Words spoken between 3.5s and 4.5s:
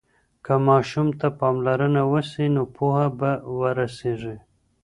ورسيږي.